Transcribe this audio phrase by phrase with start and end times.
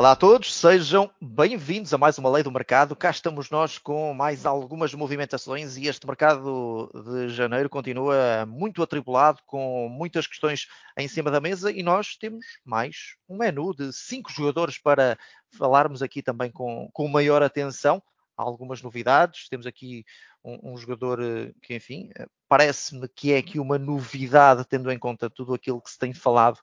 [0.00, 2.96] Olá a todos, sejam bem-vindos a mais uma Lei do Mercado.
[2.96, 9.42] Cá estamos nós com mais algumas movimentações e este mercado de janeiro continua muito atribulado,
[9.46, 14.32] com muitas questões em cima da mesa e nós temos mais um menu de cinco
[14.32, 15.18] jogadores para
[15.50, 18.02] falarmos aqui também com, com maior atenção.
[18.38, 20.06] Há algumas novidades, temos aqui
[20.42, 24.98] um, um jogador eh, que, enfim, eh, parece-me que é aqui uma novidade, tendo em
[24.98, 26.56] conta tudo aquilo que se tem falado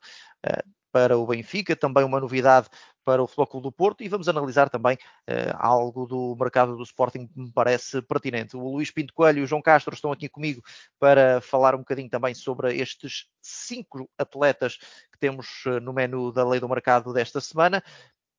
[0.44, 2.68] uh, para o Benfica, também uma novidade
[3.08, 4.96] para o Flóculo do Porto e vamos analisar também
[5.30, 8.58] uh, algo do mercado do Sporting que me parece pertinente.
[8.58, 10.62] O Luís Pinto Coelho e o João Castro estão aqui comigo
[11.00, 16.46] para falar um bocadinho também sobre estes cinco atletas que temos eh, no menu da
[16.46, 17.82] Lei do Mercado desta semana.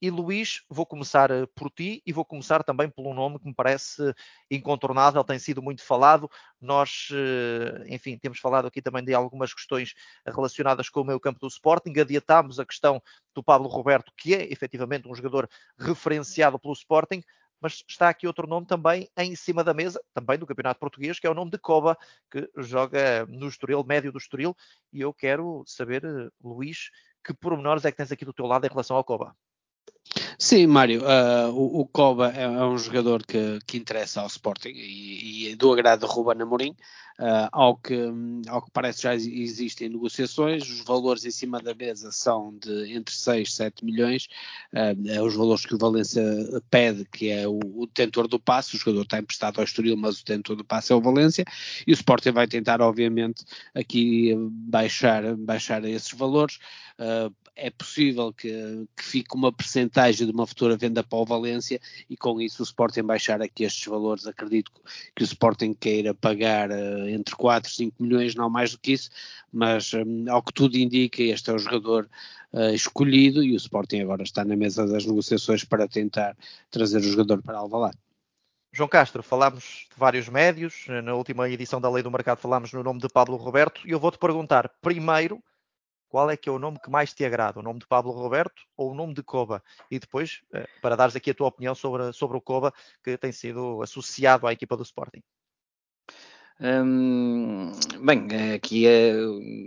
[0.00, 3.54] E Luís, vou começar eh, por ti e vou começar também pelo nome que me
[3.54, 4.14] parece
[4.48, 6.30] incontornável, tem sido muito falado.
[6.60, 11.40] Nós, eh, enfim, temos falado aqui também de algumas questões relacionadas com o meio campo
[11.40, 11.98] do Sporting.
[11.98, 13.02] Adiantámos a questão
[13.34, 17.20] do Pablo Roberto, que é efetivamente um jogador referenciado pelo Sporting,
[17.60, 21.26] mas está aqui outro nome também em cima da mesa, também do Campeonato Português, que
[21.26, 21.98] é o nome de Coba,
[22.30, 24.56] que joga no Estoril, médio do Estoril,
[24.92, 26.90] e eu quero saber, eh, Luís,
[27.24, 29.34] que pormenores é que tens aqui do teu lado em relação ao Coba?
[30.40, 35.50] Sim, Mário, uh, o, Koba é, é, um jogador que, que interessa ao Sporting e,
[35.50, 36.76] e do agrado de Ruben Amorim,
[37.18, 37.98] uh, ao, que,
[38.46, 43.12] ao que parece já existem negociações, os valores em cima da mesa são de entre
[43.12, 44.28] 6 e 7 milhões,
[44.72, 46.22] uh, é os valores que o Valência
[46.70, 50.20] pede, que é o, o detentor do passe, o jogador está emprestado ao Estoril, mas
[50.20, 51.44] o detentor do passe é o Valência,
[51.84, 53.44] e o Sporting vai tentar, obviamente,
[53.74, 56.60] aqui baixar, baixar esses valores,
[56.98, 61.80] uh, é possível que, que fique uma percentagem de uma futura venda para o Valência
[62.08, 64.26] e com isso o Sporting baixar aqui estes valores.
[64.26, 64.70] Acredito
[65.14, 68.92] que o Sporting queira pagar uh, entre 4 e 5 milhões, não mais do que
[68.92, 69.10] isso,
[69.52, 72.08] mas um, ao que tudo indica, este é o jogador
[72.52, 76.36] uh, escolhido e o Sporting agora está na mesa das negociações para tentar
[76.70, 77.98] trazer o jogador para Alvalade.
[78.72, 82.82] João Castro, falámos de vários médios, na última edição da Lei do Mercado falámos no
[82.82, 85.42] nome de Pablo Roberto e eu vou-te perguntar primeiro
[86.08, 87.60] qual é que é o nome que mais te agrada?
[87.60, 89.62] O nome de Pablo Roberto ou o nome de Coba?
[89.90, 92.72] E depois, eh, para dares aqui a tua opinião sobre, sobre o Coba,
[93.04, 95.22] que tem sido associado à equipa do Sporting.
[96.60, 97.70] Hum,
[98.04, 99.12] bem, aqui é,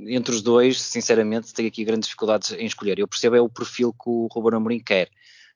[0.07, 2.99] entre os dois, sinceramente, tenho aqui grandes dificuldades em escolher.
[2.99, 5.09] Eu percebo é o perfil que o Ruben Amorim quer.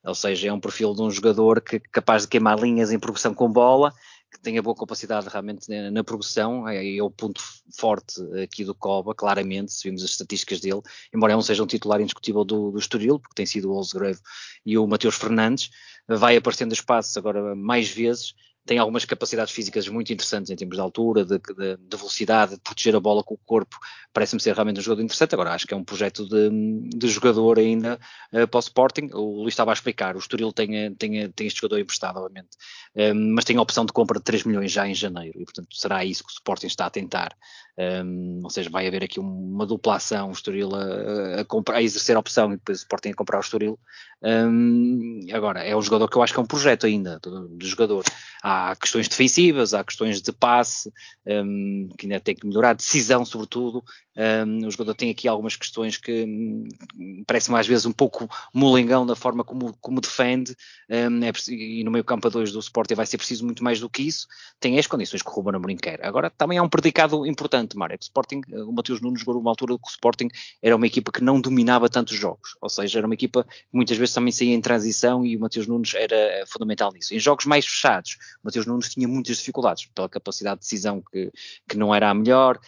[0.05, 3.33] Ou seja, é um perfil de um jogador que capaz de queimar linhas em progressão
[3.33, 3.91] com bola
[4.35, 7.41] que tenha boa capacidade realmente na, na progressão, é, é, o ponto
[7.77, 10.81] forte aqui do Coba, claramente, se vimos as estatísticas dele,
[11.13, 14.19] embora ele não seja um titular indiscutível do, do Estoril, porque tem sido o Olsgrave
[14.65, 15.69] e o Mateus Fernandes,
[16.07, 18.33] vai aparecendo espaços agora mais vezes,
[18.65, 22.61] tem algumas capacidades físicas muito interessantes em termos de altura, de, de, de velocidade, de
[22.61, 23.77] proteger a bola com o corpo.
[24.11, 25.35] Parece-me ser realmente um jogador interessante.
[25.35, 26.49] Agora, acho que é um projeto de,
[26.89, 27.99] de jogador ainda
[28.33, 29.09] uh, para o Sporting.
[29.13, 32.57] O Luís estava a explicar, o Estoril tem, tem, tem este jogador emprestado, obviamente,
[32.95, 35.39] um, mas tem a opção de compra de 3 milhões já em janeiro.
[35.39, 37.35] E, portanto, será isso que o Sporting está a tentar.
[37.77, 41.83] Um, ou seja, vai haver aqui uma dupla ação, o Estoril a, a, comprar, a
[41.83, 43.77] exercer a opção e depois o Sporting a comprar o Estoril.
[44.25, 47.19] Um, agora, é um jogador que eu acho que é um projeto ainda
[47.51, 48.03] de, jogador.
[48.41, 50.91] Há questões defensivas, há questões de passe,
[51.27, 53.83] um, que ainda tem que melhorar, decisão sobretudo.
[54.15, 59.03] Um, o jogador tem aqui algumas questões que um, parece-me às vezes um pouco molengão
[59.03, 60.55] na forma como, como defende,
[60.89, 63.79] um, é, e no meio campo a 2 do Sporting vai ser preciso muito mais
[63.79, 64.27] do que isso.
[64.59, 66.05] Tem as condições que o Ruben Amorim quer.
[66.05, 69.39] Agora, também há um predicado importante, Mário, é que o Sporting, o Mateus Nunes jogou
[69.39, 70.29] uma altura que o Sporting
[70.61, 73.97] era uma equipa que não dominava tantos jogos, ou seja, era uma equipa que muitas
[73.97, 77.13] vezes também saía em transição e o Mateus Nunes era fundamental nisso.
[77.13, 81.31] Em jogos mais fechados, o Mateus Nunes tinha muitas dificuldades pela capacidade de decisão que,
[81.67, 82.59] que não era a melhor,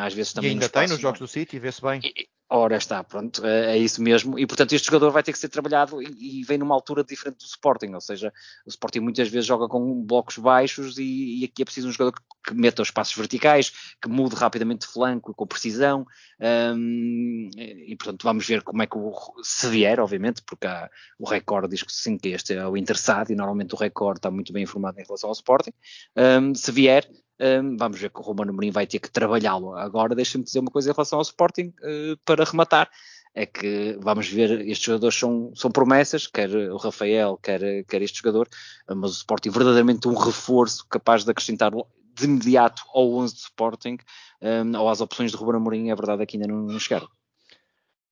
[0.00, 2.00] às vezes também tem nos jogos do City, vê-se bem.
[2.02, 4.38] E, ora está, pronto, é, é, isso mesmo.
[4.38, 7.38] E portanto este jogador vai ter que ser trabalhado e, e, vem numa altura diferente
[7.38, 8.32] do Sporting, ou seja,
[8.66, 12.12] o Sporting muitas vezes joga com blocos baixos e, e aqui é preciso um jogador
[12.12, 16.06] que, que, meta os passos verticais, que mude rapidamente de flanco com precisão.
[16.40, 21.28] Um, e portanto vamos ver como é que o se vier, obviamente, porque há, o
[21.28, 24.52] recorde diz que sim, que este é o interessado e normalmente o recorde está muito
[24.52, 25.72] bem informado em relação ao Sporting.
[26.16, 27.08] Um, se vier,
[27.40, 29.74] um, vamos ver que o Romano Mourinho vai ter que trabalhá-lo.
[29.76, 32.90] Agora, deixa-me dizer uma coisa em relação ao Sporting, uh, para rematar,
[33.34, 38.18] é que vamos ver, estes jogadores são, são promessas, quer o Rafael, quer, quer este
[38.18, 38.48] jogador,
[38.88, 43.38] mas o Sporting é verdadeiramente um reforço capaz de acrescentar de imediato ao 11 do
[43.38, 43.96] Sporting
[44.42, 47.08] um, ou às opções de Ruben Amorim, é verdade que ainda não, não chegaram.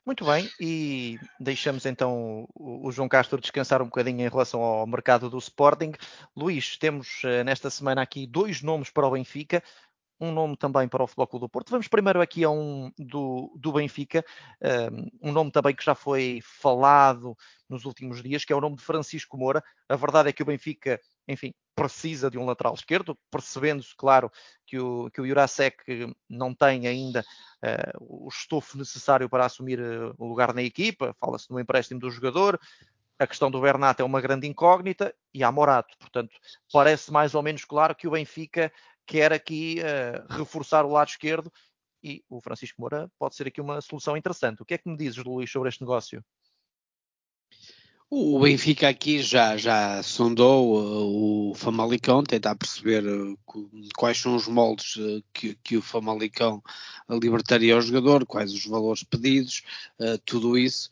[0.05, 5.29] Muito bem, e deixamos então o João Castro descansar um bocadinho em relação ao mercado
[5.31, 5.93] do Sporting.
[6.37, 9.63] Luís, temos eh, nesta semana aqui dois nomes para o Benfica.
[10.21, 11.71] um nome também para o Futebol do Porto.
[11.71, 14.25] Vamos primeiro aqui a um do, do Benfica,
[15.23, 17.35] um nome também que já foi falado
[17.69, 19.63] nos últimos dias, que é o nome de Francisco Moura.
[19.89, 21.01] A verdade é que o Benfica,
[21.31, 24.31] enfim, precisa de um lateral esquerdo, percebendo-se, claro,
[24.67, 27.25] que o, que o Jurasek não tem ainda
[27.65, 32.11] uh, o estofo necessário para assumir uh, o lugar na equipa, fala-se no empréstimo do
[32.11, 32.61] jogador,
[33.19, 35.97] a questão do Bernat é uma grande incógnita e há Morato.
[35.99, 36.35] Portanto,
[36.73, 38.73] parece mais ou menos claro que o Benfica
[39.07, 41.53] quer aqui uh, reforçar o lado esquerdo
[42.03, 44.63] e o Francisco Moura pode ser aqui uma solução interessante.
[44.63, 46.25] O que é que me dizes, Luís, sobre este negócio?
[48.13, 53.39] O Benfica aqui já, já sondou uh, o Famalicão, tentar perceber uh,
[53.97, 56.61] quais são os moldes uh, que, que o Famalicão
[57.09, 59.63] libertaria ao jogador, quais os valores pedidos,
[60.25, 60.89] tudo isso.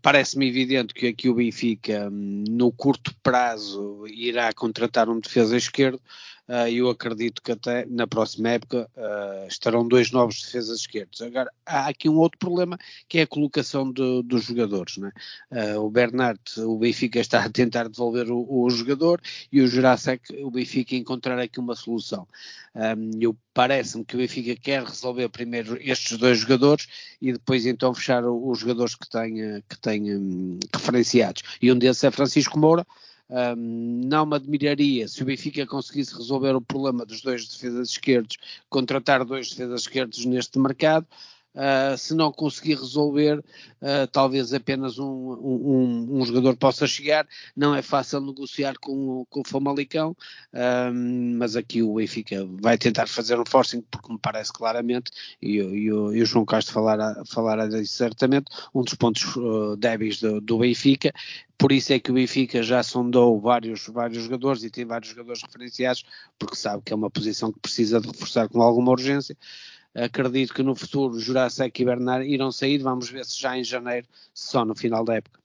[0.00, 6.00] Parece-me evidente que aqui o Benfica, hum, no curto prazo, irá contratar um defesa esquerdo,
[6.48, 11.20] uh, eu acredito que até na próxima época uh, estarão dois novos defesas esquerdos.
[11.22, 12.78] Agora, há aqui um outro problema
[13.08, 14.96] que é a colocação dos jogadores.
[14.96, 15.12] Né?
[15.50, 19.20] Uh, o Bernard, o Benfica está a tentar devolver o, o jogador
[19.52, 22.26] e o Jurassic, o Benfica encontrar aqui uma solução.
[22.76, 26.86] Um, parece-me que o Benfica quer resolver primeiro estes dois jogadores
[27.22, 31.42] e depois então fechar os jogadores que tenha, que tenha um, referenciados.
[31.62, 32.86] E um desses é Francisco Moura,
[33.28, 38.36] um, não me admiraria se o Benfica conseguisse resolver o problema dos dois defesas esquerdos,
[38.68, 41.06] contratar dois defesas esquerdos neste mercado.
[41.56, 47.26] Uh, se não conseguir resolver, uh, talvez apenas um, um, um, jogador possa chegar.
[47.56, 50.10] Não é fácil negociar com, com o Famalicão,
[50.52, 50.92] uh,
[51.38, 55.10] mas aqui o Benfica vai tentar fazer um forcing, porque me parece claramente,
[55.40, 59.24] e, e, e o João Castro falará, falará disso certamente, um dos pontos
[59.78, 61.10] débeis do, do Benfica.
[61.58, 65.42] Por isso é que o Benfica já sondou vários, vários jogadores e tem vários jogadores
[65.42, 66.04] referenciados,
[66.38, 69.34] porque sabe que é uma posição que precisa de reforçar com alguma urgência.
[69.96, 74.06] Acredito que no futuro Jurassic e Bernard irão sair, vamos ver se já em janeiro,
[74.34, 75.40] só no final da época.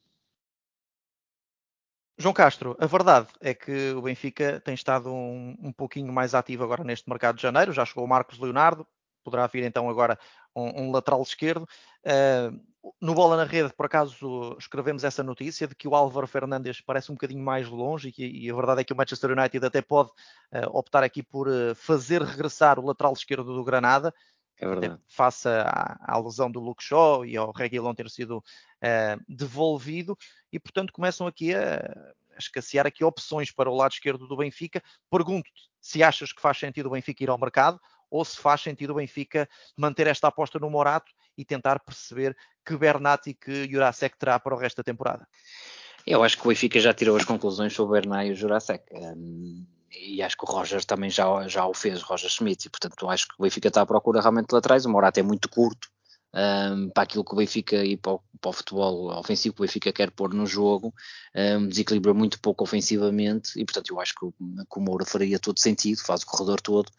[2.17, 6.65] João Castro, a verdade é que o Benfica tem estado um, um pouquinho mais ativo
[6.65, 8.85] agora neste mercado de janeiro, já chegou o Marcos Leonardo,
[9.23, 10.19] poderá vir então agora
[10.53, 11.65] um, um lateral esquerdo.
[12.05, 12.59] Uh,
[12.99, 17.11] no Bola na Rede, por acaso, escrevemos essa notícia de que o Álvaro Fernandes parece
[17.11, 20.09] um bocadinho mais longe e, e a verdade é que o Manchester United até pode
[20.09, 24.13] uh, optar aqui por uh, fazer regressar o lateral esquerdo do Granada,
[24.61, 25.01] é verdade.
[25.07, 30.15] face à, à, lesão do Luke Shaw e ao Reguilon ter sido uh, devolvido,
[30.53, 34.81] e portanto começam aqui a, a, escassear aqui opções para o lado esquerdo do Benfica.
[35.09, 38.91] Pergunto-te se achas que faz sentido o Benfica ir ao mercado ou se faz sentido
[38.91, 44.15] o Benfica manter esta aposta no Morato e tentar perceber que Bernat e que Jurasek
[44.17, 45.27] terá para o resto da temporada.
[46.05, 48.83] Eu acho que o Benfica já tirou as conclusões sobre o Bernat e o Jurasek.
[48.93, 53.09] Um e acho que o Roger também já, já o fez, Roger Schmidt, e portanto
[53.09, 55.89] acho que o Benfica está à procura realmente de laterais, o Morata é muito curto
[56.33, 59.65] um, para aquilo que o Benfica e para o, para o, futebol ofensivo que o
[59.65, 60.93] Benfica quer pôr no jogo,
[61.35, 65.59] um, desequilibra muito pouco ofensivamente e portanto eu acho que, que o Moura faria todo
[65.59, 66.89] sentido, faz o corredor todo,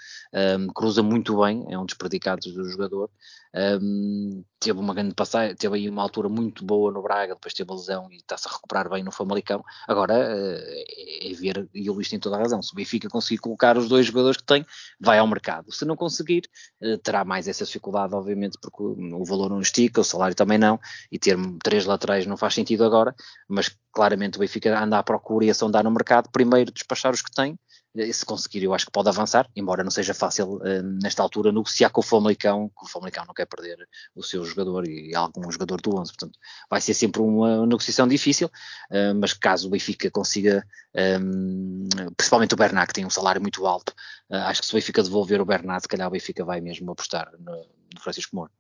[0.59, 3.11] um, cruza muito bem, é um dos predicados do jogador,
[3.55, 7.71] um, teve uma grande passagem, teve aí uma altura muito boa no Braga, depois teve
[7.71, 9.63] a lesão e está-se a recuperar bem no Famalicão.
[9.87, 13.39] Agora uh, é ver, e o Luís tem toda a razão, se o Benfica conseguir
[13.39, 14.65] colocar os dois jogadores que tem,
[15.01, 15.73] vai ao mercado.
[15.73, 16.45] Se não conseguir,
[16.81, 20.81] uh, terá mais essa dificuldade, obviamente, porque o, valor não estica, o salário também não,
[21.11, 23.15] e ter três laterais não faz sentido agora,
[23.49, 27.21] mas claramente o Benfica anda à procura e a sondar no mercado, primeiro despachar os
[27.21, 27.59] que tem,
[28.13, 31.91] se conseguir, eu acho que pode avançar, embora não seja fácil uh, nesta altura negociar
[31.91, 35.81] com o Famalicão, que o Famalicão não quer perder o seu jogador e algum jogador
[35.81, 36.39] do 11, portanto
[36.71, 40.67] vai ser sempre uma negociação difícil, uh, mas caso o Benfica consiga,
[42.17, 43.95] principalmente o Bernat, que tem um salário muito alto,
[44.31, 47.31] acho que se o Benfica devolver o Bernat, se calhar o Benfica vai mesmo apostar
[47.39, 48.51] no, no Francisco Moura.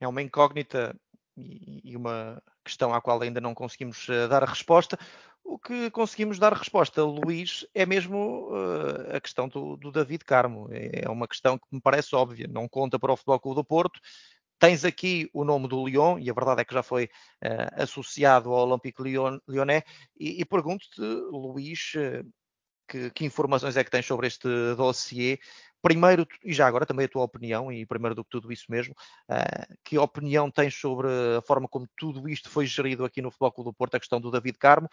[0.00, 0.94] É uma incógnita
[1.36, 4.98] e uma questão à qual ainda não conseguimos dar a resposta.
[5.48, 10.68] O que conseguimos dar resposta, Luís, é mesmo uh, a questão do, do, David Carmo.
[10.70, 13.64] É, é uma questão que me parece óbvia, não conta para o Futebol Clube do
[13.64, 13.98] Porto.
[14.58, 18.52] Tens aqui o nome do Lyon, e a verdade é que já foi uh, associado
[18.52, 19.84] ao Olympique Lyon, Lyonnais,
[20.20, 22.28] e, e pergunto-te, Luís, uh,
[22.86, 25.38] que, que, informações é que tens sobre este dossiê?
[25.80, 28.94] Primeiro, e já agora também a tua opinião, e primeiro do que tudo isso mesmo,
[29.30, 33.52] uh, que opinião tens sobre a forma como tudo isto foi gerido aqui no Futebol
[33.52, 34.88] Clube do Porto, a questão do David Carmo,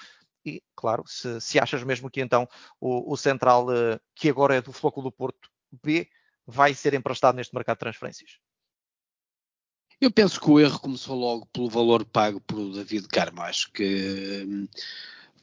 [0.45, 2.47] e, claro, se, se achas mesmo que então
[2.79, 5.49] o, o central, uh, que agora é do Futebol Clube do Porto
[5.83, 6.07] B,
[6.45, 8.39] vai ser emprestado neste mercado de transferências.
[9.99, 13.41] Eu penso que o erro começou logo pelo valor pago pelo David Carmo.
[13.41, 14.67] Acho que hum,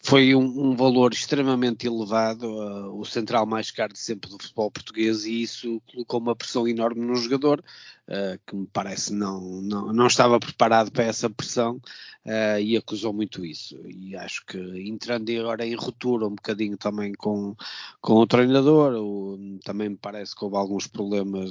[0.04, 4.68] foi um, um, valor extremamente elevado, uh, o central mais caro de sempre do futebol
[4.68, 7.62] português, e isso colocou uma pressão enorme no jogador,
[8.08, 11.76] uh, que me parece não, não, não estava preparado para essa pressão
[12.26, 13.80] uh, e acusou muito isso.
[13.86, 17.54] E acho que entrando agora em ruptura um bocadinho também com,
[18.00, 21.48] com o treinador, o, também me parece que houve alguns problemas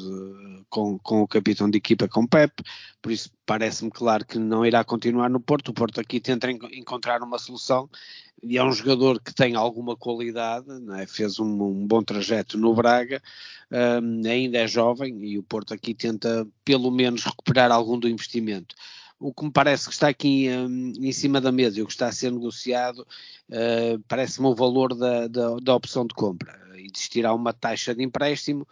[0.69, 2.61] com, com o capitão de equipa, com o Pep,
[3.01, 5.69] por isso parece-me claro que não irá continuar no Porto.
[5.69, 7.89] O Porto aqui tenta encontrar uma solução
[8.43, 10.65] e é um jogador que tem alguma qualidade,
[10.99, 11.05] é?
[11.05, 13.21] fez um, um, bom trajeto no Braga,
[13.71, 18.75] um, ainda é jovem e o Porto aqui tenta pelo menos recuperar algum do investimento.
[19.19, 21.91] O que me parece que está aqui um, em cima da mesa e o que
[21.91, 23.05] está a ser negociado
[23.51, 26.59] uh, parece-me o valor da, da, da opção de compra.
[26.75, 28.67] Existirá uma taxa de empréstimo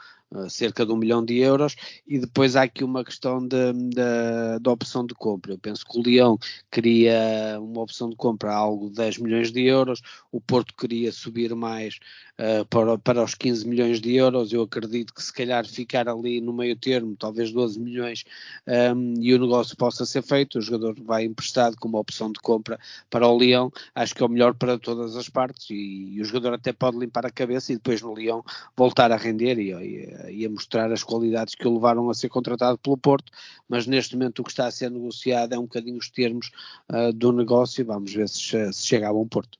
[0.47, 1.75] cerca de um milhão de euros,
[2.07, 5.53] e depois há aqui uma questão da opção de compra.
[5.53, 6.37] Eu penso que o Leão
[6.71, 11.55] queria uma opção de compra algo de 10 milhões de euros, o Porto queria subir
[11.55, 11.99] mais
[12.37, 14.53] uh, para, para os 15 milhões de euros.
[14.53, 18.23] Eu acredito que se calhar ficar ali no meio termo, talvez 12 milhões,
[18.67, 20.59] um, ehm, e o negócio possa ser feito.
[20.59, 24.25] O jogador vai emprestado com uma opção de compra para o Leão, acho que é
[24.25, 27.71] o melhor para todas as partes, e, e o jogador até pode limpar a cabeça
[27.71, 28.43] e depois no Leão
[28.75, 32.29] voltar a render e, e e a mostrar as qualidades que o levaram a ser
[32.29, 33.31] contratado pelo Porto,
[33.67, 36.51] mas neste momento o que está a ser negociado é um bocadinho os termos
[36.91, 39.57] uh, do negócio, vamos ver se, se chega a bom Porto.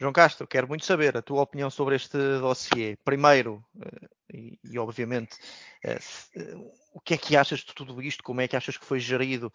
[0.00, 2.96] João Castro, quero muito saber a tua opinião sobre este dossiê.
[3.04, 5.36] Primeiro, uh, e, e, obviamente,
[5.84, 8.22] uh, o que é que achas de tudo isto?
[8.22, 9.52] Como é que achas que foi gerido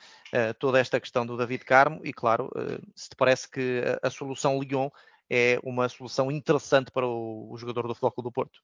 [0.60, 2.00] toda esta questão do David Carmo?
[2.04, 2.50] E claro,
[2.96, 4.90] se te parece que a, a, solução Lyon
[5.30, 8.62] é uma solução interessante para o, o jogador do Futebol do Porto?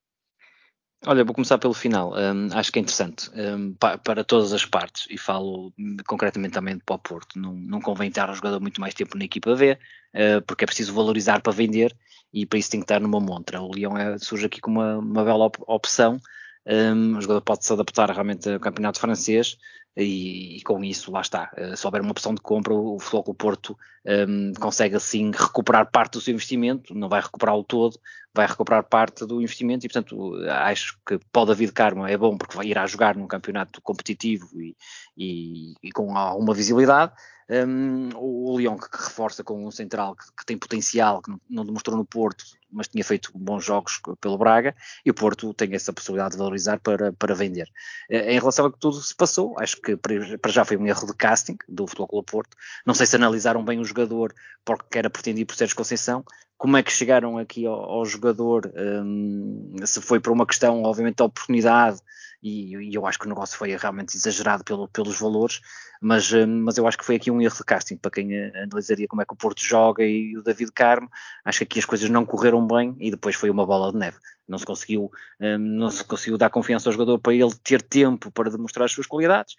[1.06, 2.14] Olha, vou começar pelo final.
[2.14, 5.74] Um, acho que é interessante um, para, todas as partes, e falo
[6.06, 7.40] concretamente também para o Porto.
[7.40, 10.68] Não, não convém ter o jogador muito mais tempo na equipa B, uh, porque é
[10.68, 11.96] preciso valorizar para vender
[12.34, 13.62] e para isso tem que estar numa montra.
[13.62, 16.20] O Leão é, surge aqui como uma, uma bela op opção.
[16.68, 19.58] Um, o jogador pode se adaptar realmente ao campeonato francês
[19.96, 21.50] e, e, com isso, lá está.
[21.58, 26.14] Uh, se houver uma opção de compra, o Futebol Porto um, consegue assim recuperar parte
[26.14, 28.00] do seu investimento, não vai recuperar o todo,
[28.34, 32.38] vai recuperar parte do investimento e, portanto, acho que para o David Carmo é bom
[32.38, 34.76] porque vai ir a jogar num campeonato competitivo e,
[35.18, 37.14] e, e com alguma visibilidade.
[37.52, 41.42] Um, o Lyon que, que, reforça com um central que, que tem potencial, que não,
[41.50, 45.74] não, demonstrou no Porto, mas tinha feito bons jogos pelo Braga, e o Porto tem
[45.74, 47.68] essa possibilidade de valorizar para, para vender.
[48.08, 51.08] Eh, em relação a que tudo se passou, acho que para já foi um erro
[51.08, 52.56] de casting do Futebol Clube Porto.
[52.86, 54.32] Não sei se analisaram bem o jogador
[54.64, 56.24] porque era pretendido por Sérgio Conceição,
[56.60, 61.16] como é que chegaram aqui ao, ao jogador, um, se foi por uma questão, obviamente,
[61.16, 62.02] de oportunidade,
[62.44, 65.62] e, e, eu acho que o negócio foi realmente exagerado pelo, pelos valores,
[66.02, 68.52] mas, hum, mas eu acho que foi aqui um erro de casting para quem eh,
[68.64, 71.10] analisaria como é que o Porto joga e o David Carmo.
[71.44, 74.18] Acho que aqui as coisas não correram bem e depois foi uma bola de neve.
[74.48, 78.32] Não se conseguiu, um, não se conseguiu dar confiança ao jogador para ele ter tempo
[78.32, 79.56] para demonstrar as suas qualidades.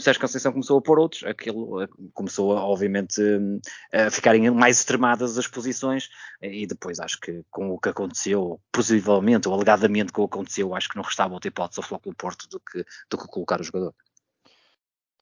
[0.00, 3.22] Sérgio Conceição começou a pôr outros, aquilo começou a, obviamente
[3.92, 6.10] a ficarem mais extremadas as posições
[6.42, 10.74] e depois acho que com o que aconteceu, possivelmente ou alegadamente com o que aconteceu,
[10.74, 13.64] acho que não restava outra hipótese ao Flóculo Porto do que, do que colocar o
[13.64, 13.94] jogador.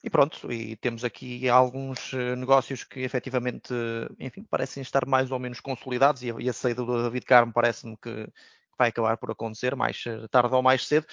[0.03, 3.75] E pronto, e temos aqui alguns eh, negócios que efetivamente,
[4.21, 8.29] enfim, parecem estar mais ou menos consolidados e a, saída do David Carmo parece-me que
[8.79, 11.07] vai acabar por acontecer mais eh, tarde ou mais cedo.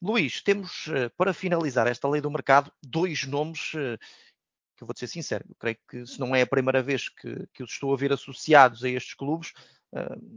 [0.00, 5.08] Luís, temos eh, para finalizar esta lei do mercado dois nomes que eu vou ser
[5.08, 7.96] sincero, eu creio que se não é a primeira vez que, que os estou a
[7.96, 9.52] ver associados a estes clubes,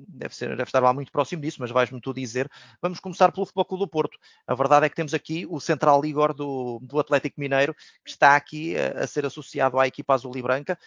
[0.08, 2.50] deve, ser, deve estar lá muito próximo disso, mas vais-me tu dizer.
[2.82, 4.18] Vamos começar pelo Futebol Clube do Porto.
[4.48, 8.36] A verdade é que temos aqui o central Igor do, do Atlético Mineiro, que está
[8.36, 10.78] aqui a, a ser associado à equipa azul e branca.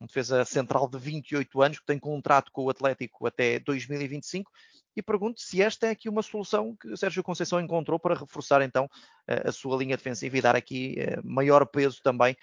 [0.00, 4.50] Um defesa central de 28 anos, que tem contrato com o Atlético até 2025
[4.96, 8.88] e pergunto se esta é aqui uma solução que Sérgio Conceição encontrou para reforçar então
[9.26, 12.36] a sua linha defensiva e dar aqui maior peso também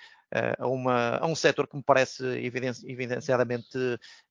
[0.58, 2.24] a, uma, a um setor que me parece
[2.86, 3.78] evidenciadamente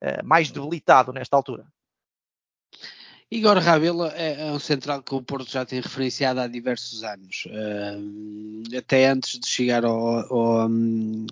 [0.00, 1.66] eh, mais debilitado nesta altura.
[3.28, 7.44] Igor Rabela é, é, um central que o Porto já tem referenciado há diversos anos,
[7.46, 9.92] uh, até antes de chegar ao,
[10.32, 10.70] ao,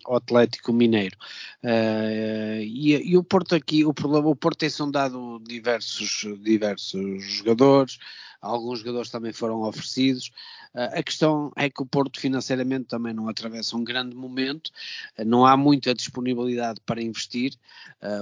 [0.04, 1.16] ao Atlético Mineiro.
[1.62, 7.99] Uh, e, e, o Porto aqui, o problema, o Porto tem sondado diversos, diversos jogadores,
[8.40, 10.33] alguns jogadores também foram oferecidos.
[10.75, 14.71] A questão é que o Porto financeiramente também não atravessa um grande momento,
[15.25, 17.54] não há muita disponibilidade para investir.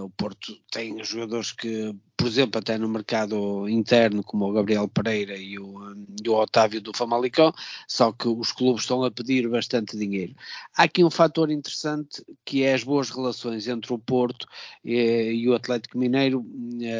[0.02, 5.36] o Porto tem jogadores que por exemplo, até no mercado interno, como o Gabriel Pereira
[5.36, 7.52] e o, e o Otávio do Famalicão,
[7.86, 10.34] só que os clubes estão a pedir bastante dinheiro.
[10.76, 14.46] Há aqui um fator interessante que é as boas relações entre o Porto
[14.84, 16.44] e, e o Atlético Mineiro,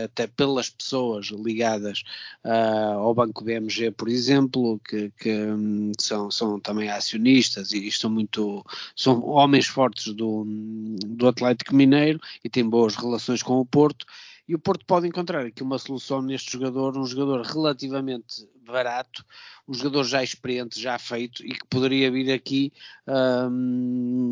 [0.04, 2.02] até pelas pessoas ligadas
[2.44, 8.10] uh, ao Banco BMG, por exemplo, que, que um, são, são também acionistas e são
[8.10, 8.64] muito
[8.96, 14.06] são homens fortes do, do Atlético Mineiro e têm boas relações com o Porto
[14.52, 19.24] e o Porto pode encontrar aqui uma solução neste jogador, um jogador relativamente barato,
[19.66, 22.70] um jogador já experiente, já feito e que poderia vir aqui
[23.08, 24.30] um,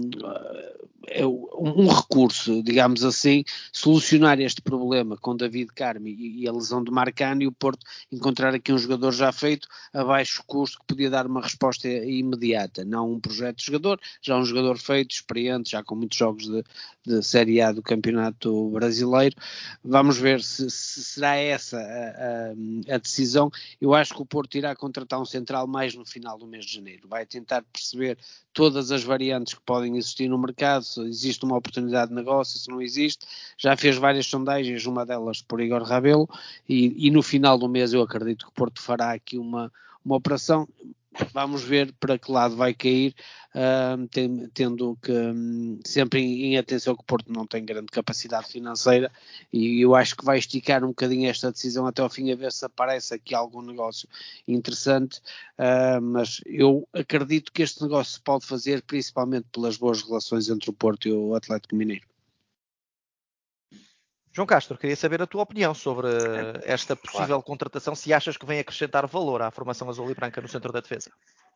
[1.09, 6.91] é um recurso, digamos assim, solucionar este problema com David Carmi e a lesão de
[6.91, 11.11] Marcano e o Porto encontrar aqui um jogador já feito a baixo custo que podia
[11.11, 15.83] dar uma resposta imediata, não um projeto de jogador, já um jogador feito, experiente, já
[15.83, 16.65] com muitos jogos de,
[17.07, 19.35] de Série A do Campeonato Brasileiro.
[19.83, 23.51] Vamos ver se, se será essa a, a, a decisão.
[23.81, 26.75] Eu acho que o Porto irá contratar um central mais no final do mês de
[26.75, 27.09] janeiro.
[27.09, 28.19] Vai tentar perceber
[28.53, 32.69] todas as variantes que podem existir no mercado, se existe uma oportunidade de negócio, se
[32.69, 33.27] não existe.
[33.57, 36.29] Já fez várias sondagens, uma delas por Igor Rabelo,
[36.69, 39.73] e, e no final do mês eu acredito que o Porto fará aqui uma,
[40.05, 40.69] uma operação
[41.33, 43.15] vamos ver para que lado vai cair,
[43.55, 47.87] uh, tem, tendo que um, sempre em, em, atenção que o Porto não tem grande
[47.87, 49.11] capacidade financeira
[49.53, 52.53] e eu acho que vai esticar um bocadinho esta decisão até ao fim a ver
[52.53, 54.09] se aparece aqui algum negócio
[54.47, 55.21] interessante,
[55.59, 60.71] uh, mas eu acredito que este negócio se pode fazer principalmente pelas boas relações entre
[60.71, 62.10] o Porto e o Atlético Mineiro.
[64.33, 66.09] João Castro, queria saber a tua opinião sobre
[66.65, 67.43] esta possível claro.
[67.43, 70.81] contratação, se achas que vem acrescentar valor à formação azul e branca no centro da
[70.81, 71.11] defesa.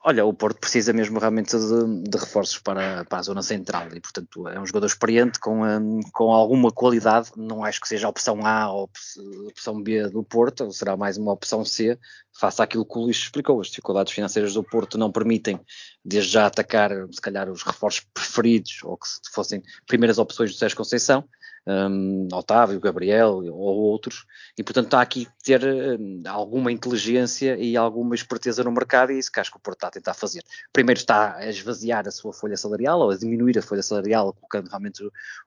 [0.07, 4.01] Olha, o Porto precisa mesmo realmente de, de reforços para, para, a zona central e,
[4.01, 7.31] portanto, é um jogador experiente com, um, com alguma qualidade.
[7.37, 11.17] Não acho que seja a opção A ou a opção B do Porto, será mais
[11.17, 11.99] uma opção C,
[12.39, 13.61] face àquilo que o Luís explicou.
[13.63, 15.59] As dificuldades financeiras do Porto não permitem,
[16.05, 20.77] desde já, atacar, se calhar, os reforços preferidos ou que fossem primeiras opções do Sérgio
[20.77, 21.25] Conceição
[21.67, 28.15] um, Otávio, Gabriel ou outros, e portanto está aqui ter um, alguma inteligência e alguma
[28.15, 30.43] esperteza no mercado e isso que acho que o Porto está a tentar fazer.
[30.73, 34.69] Primeiro está a esvaziar a sua folha salarial ou a diminuir a folha salarial, colocando
[34.69, 35.03] realmente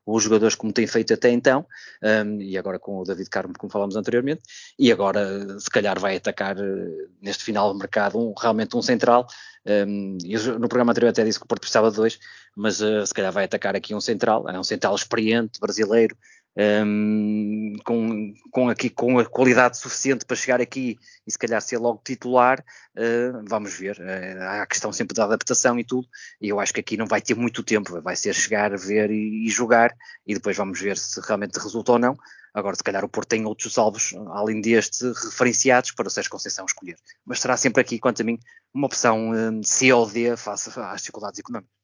[0.06, 1.66] os jogadores como tem feito até então,
[2.04, 4.42] um, e agora com o David Carmo, como falámos anteriormente,
[4.78, 9.28] e agora se calhar vai atacar uh, neste final de mercado um, realmente um central
[9.68, 12.20] um, eu, no programa anterior até disse que o Porto precisava de dois,
[12.56, 16.16] mas uh, se calhar vai atacar aqui um central, é um central experiente, brasileiro,
[16.58, 21.78] um, com, com, aqui, com a qualidade suficiente para chegar aqui e se calhar ser
[21.78, 22.64] logo titular,
[22.96, 23.98] uh, vamos ver.
[24.00, 26.08] Uh, há a questão sempre da adaptação e tudo,
[26.42, 29.46] e eu acho que aqui não vai ter muito tempo, vai ser chegar, ver e,
[29.46, 32.18] e jogar, e depois vamos ver se realmente resulta ou não.
[32.54, 36.66] Agora, se calhar o Porto tem outros alvos, além deste, referenciados para o Sérgio Conceição
[36.66, 36.98] escolher.
[37.24, 38.40] Mas será sempre aqui, quanto a mim,
[38.74, 41.77] uma opção um, C ou D face às dificuldades económicas.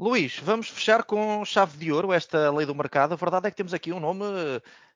[0.00, 3.12] Luís, vamos fechar com chave de ouro esta lei do mercado.
[3.12, 4.24] A verdade é que temos aqui um nome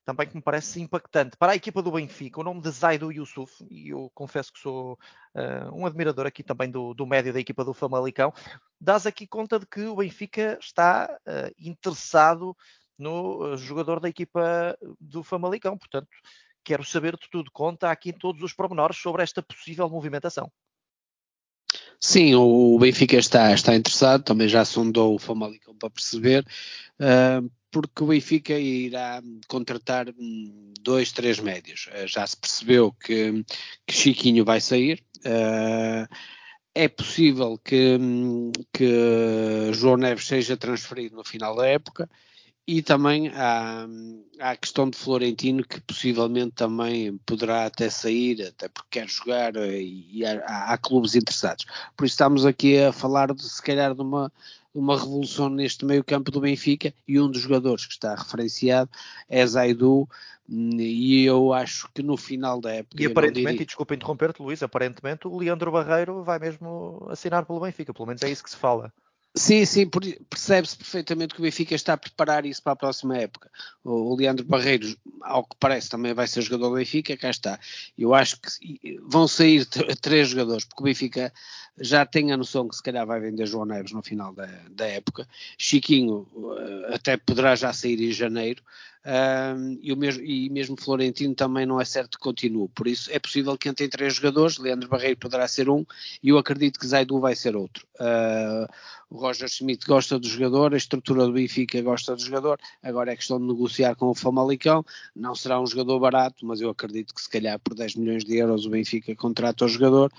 [0.03, 1.37] também que me parece impactante.
[1.37, 4.95] Para a equipa do Benfica, o nome de Zaidu Yusuf, e eu confesso que sou
[4.95, 8.33] uh, um admirador aqui também do, do médio da equipa do Famalicão,
[8.81, 12.57] dás aqui conta de que o Benfica está uh, interessado
[12.99, 15.77] no eh, jogador da equipa do Famalicão.
[15.77, 16.09] Portanto,
[16.65, 17.51] quero saber de tudo.
[17.51, 20.51] Conta aqui todos os pormenores sobre esta possível movimentação.
[22.07, 26.45] Sim, o Benfica está, está interessado, também já sondou o Famalicão para perceber,
[27.01, 31.87] uh, porque o Benfica irá contratar hum, dois, três médios.
[31.87, 33.43] Uh, já se percebeu que,
[33.87, 35.03] que Chiquinho vai sair.
[35.21, 36.07] Uh,
[36.75, 42.07] é possível que, hum, que João Neves seja transferido no final da época
[42.67, 43.87] e também há,
[44.41, 49.55] há, a questão de Florentino, que possivelmente também poderá até sair, até porque quer jogar,
[49.57, 51.67] eh, e há, há clubes interessados.
[51.97, 54.33] Por isso estamos aqui a falar, de, se calhar, de uma,
[54.75, 58.91] uma revolução neste meio campo do Benfica, e um dos jogadores que está referenciado
[59.29, 60.09] é Zaidu,
[60.49, 63.03] e eu acho que no final da época...
[63.03, 63.63] E aparentemente, diria...
[63.63, 68.23] e desculpa interromper-te Luís, aparentemente o Leandro Barreiro vai mesmo assinar pelo Benfica, pelo menos
[68.23, 68.93] é isso que se fala.
[69.37, 69.91] Sim, sim,
[70.31, 73.51] percebe-se perfeitamente que o Benfica está a preparar isso para a próxima época.
[73.83, 77.59] O Leandro Barreiros, ao que parece, também vai ser jogador do Benfica, cá está.
[77.97, 79.65] Eu acho que vão sair
[80.01, 81.33] três jogadores, porque o Benfica
[81.81, 84.87] já tem a noção que se calhar vai vender João Neves no final da, da
[84.87, 85.27] época.
[85.59, 86.27] Chiquinho
[86.59, 88.63] eh, até poderá já sair em janeiro.
[89.05, 92.69] um, e, mesmo, e mesmo Florentino também não é certo que continue.
[92.69, 95.85] Por isso é possível que entrem três jogadores, Leandro Barreiro poderá ser um
[96.23, 97.87] e eu acredito que Zaidu vai ser outro.
[97.99, 98.67] Uh,
[99.11, 103.17] o Roger Schmidt gosta do jogador, a estrutura do Benfica gosta do jogador, agora é
[103.17, 107.23] questão de negociar com o Famalicão, não será um jogador barato, mas eu acredito que
[107.23, 110.13] se calhar por 10 milhões de euros o Benfica contrata o jogador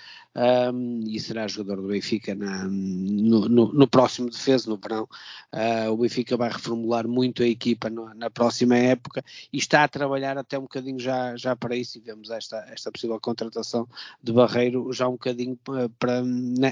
[0.73, 5.07] um, e será jogador do Benfica na, no, no, no, próximo defesa, no verão.
[5.53, 9.87] Uh, o Benfica vai reformular muito a equipa no, na próxima época e está a
[9.87, 13.87] trabalhar até um bocadinho já, já para isso e vemos esta, esta possível contratação
[14.23, 16.21] de Barreiro já um bocadinho para, para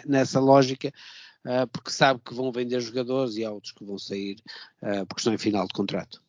[0.05, 0.93] nessa lógica
[1.45, 4.37] uh, porque sabe que vão vender jogadores e há outros que vão sair
[4.81, 6.23] uh, porque estão em final de contrato.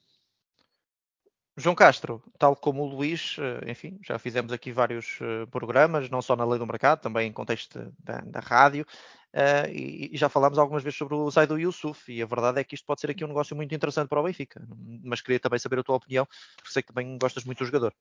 [1.56, 5.18] João Castro, tal como o Luís, ah, enfim, já fizemos aqui vários
[5.50, 8.84] programas, não só na lei do mercado, também em contexto da, da rádio,
[9.32, 12.64] uh, e, e, já falámos algumas vezes sobre o Zaido Yusuf, e a verdade é
[12.64, 14.66] que isto pode ser aqui um negócio muito interessante para o Benfica,
[15.04, 17.94] mas queria também saber a tua opinião, porque sei que também gostas muito do jogador.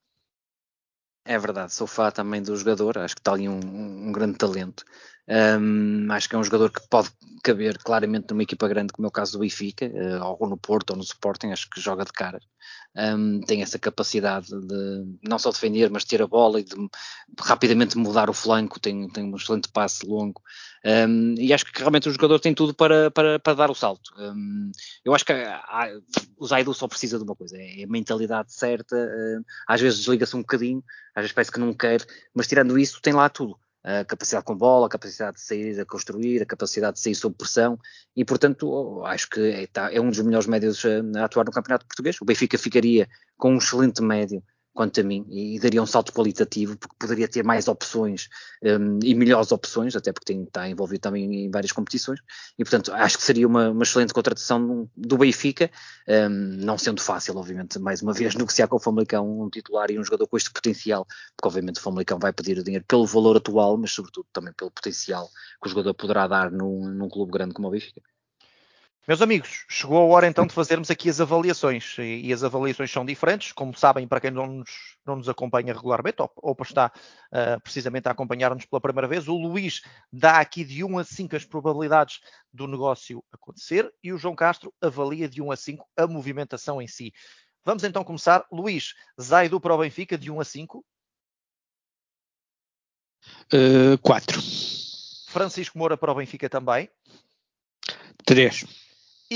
[1.26, 4.84] É verdade, sou fã também do jogador, acho que está ali um, um grande talento.
[5.28, 7.10] Um, acho que é um jogador que pode
[7.44, 10.92] caber claramente numa equipa grande, como é o caso do Benfica, uh, ou no Porto
[10.92, 12.40] ou no Sporting, acho que joga de cara.
[12.96, 16.76] Um, tem essa capacidade de não só defender, mas ter a bola e de
[17.40, 20.42] rapidamente mudar o flanco, tem, tem um excelente passe longo.
[20.86, 24.14] Um, e acho que realmente o jogador tem tudo para, para, para dar o salto.
[24.18, 24.72] Um,
[25.04, 25.90] eu acho que há,
[26.38, 28.96] o Zaidu só precisa de uma coisa, é a mentalidade certa.
[28.96, 30.84] Uh, às vezes desliga-se um bocadinho,
[31.16, 34.56] às vezes parece que não quer, mas tirando isso, tem lá tudo a capacidade com
[34.56, 37.78] bola, a capacidade de sair a construir, a capacidade de sair sob pressão
[38.16, 40.82] e, portanto, acho que é, tá, é um dos melhores médios
[41.16, 42.20] a atuar no Campeonato Português.
[42.22, 44.42] O Benfica ficaria com um excelente médio
[44.74, 48.28] quanto a mim, e daria um salto qualitativo, porque poderia ter mais opções
[48.64, 52.20] um, e melhores opções, até porque tem, está envolvido também em várias competições,
[52.58, 55.70] e portanto acho que seria uma, uma excelente contratação do Benfica,
[56.08, 60.00] um, não sendo fácil, obviamente, mais uma vez, negociar com o Famalicão um titular e
[60.00, 61.06] um jogador com este potencial,
[61.36, 64.72] porque obviamente o Famalicão vai pedir o dinheiro pelo valor atual, mas sobretudo também pelo
[64.72, 65.30] potencial
[65.62, 68.02] que o jogador poderá dar num, num clube grande como o Benfica.
[69.06, 73.04] Meus amigos, chegou a hora então de fazermos aqui as avaliações e, as avaliações são
[73.04, 77.60] diferentes, como sabem, para quem não nos, não nos acompanha regularmente ou, ou está uh,
[77.62, 81.44] precisamente a acompanhar-nos pela primeira vez, o Luís dá aqui de 1 a 5 as
[81.44, 82.22] probabilidades
[82.54, 86.88] do negócio acontecer e o João Castro avalia de 1 a 5 a movimentação em
[86.88, 87.14] si.
[87.66, 88.46] Vamos então começar.
[88.50, 90.86] Luís, Zaidu para o Benfica de 1 a 5?
[93.54, 94.42] Uh, 4.
[95.28, 96.90] Francisco Moura para o Benfica também?
[98.26, 98.83] 3.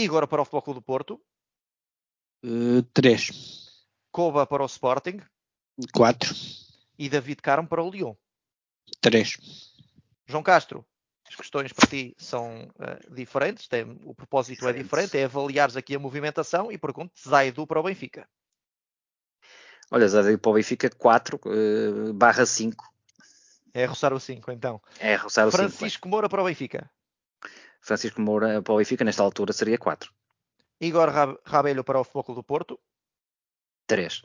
[0.03, 1.21] Igor para o Futebol Clube do Porto.
[2.93, 3.29] 3.
[3.29, 3.33] Uh,
[4.11, 5.19] Koba para o Sporting.
[5.93, 6.33] 4.
[6.97, 8.13] E David Carmo para o Lyon.
[9.01, 9.37] 3.
[10.25, 10.85] João Castro,
[11.27, 14.79] as questões para ti são uh, diferentes, tem, o propósito diferente.
[14.79, 18.27] é diferente, é avaliares aqui a movimentação e pergunto Zaidu para o Benfica.
[19.89, 22.83] Olha, Zaidu para o Benfica 4 uh, barra 5.
[23.73, 24.81] É roçar o 5 então.
[24.99, 25.63] É roçar o 5.
[25.63, 26.89] Francisco Moura para o Benfica.
[27.81, 30.11] Francisco Moura para o Benfica, nesta altura, seria 4.
[30.79, 31.09] Igor
[31.45, 32.79] Rabelho para o Futebol do Porto.
[33.87, 34.23] 3.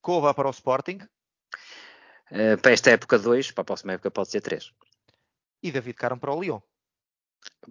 [0.00, 0.98] Cova para o Sporting.
[2.30, 4.72] Uh, para esta época 2, para a próxima época pode ser 3.
[5.62, 6.60] E David Caram para o Lyon.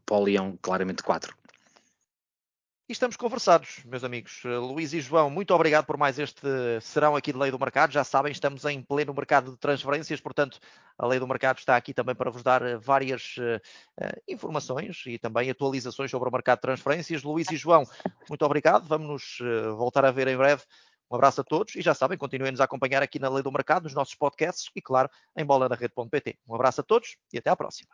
[0.05, 1.38] Para o Lyon, claramente 4.
[2.89, 4.41] E estamos conversados, meus amigos.
[4.43, 6.41] Luís e João, muito obrigado por mais este
[6.81, 7.93] serão aqui de Lei do Mercado.
[7.93, 10.57] Já sabem, estamos em pleno mercado de transferências, portanto,
[10.97, 13.61] a Lei do Mercado está aqui também para vos dar eh, várias uh,
[14.27, 17.21] informações e também atualizações sobre o mercado de transferências.
[17.21, 17.83] Luís e João,
[18.27, 18.87] muito obrigado.
[18.87, 19.37] Vamos nos
[19.77, 20.63] voltar a ver em breve.
[21.11, 23.83] Um abraço a todos e já sabem, continuem-nos a acompanhar aqui na Lei do Mercado,
[23.83, 26.39] nos nossos podcasts e, claro, em bola na rede.pt.
[26.47, 27.91] Um abraço a todos e até à próxima.